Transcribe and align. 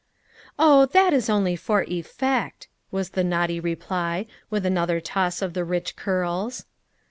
"Oh! 0.57 0.87
that 0.93 1.13
is 1.13 1.29
only 1.29 1.55
for 1.55 1.83
effect," 1.83 2.67
was 2.89 3.11
the 3.11 3.23
naughty 3.23 3.59
reply, 3.59 4.25
with 4.49 4.65
another 4.65 4.99
toss 4.99 5.43
of 5.43 5.53
the 5.53 5.63
rich 5.63 5.95
curls. 5.95 6.65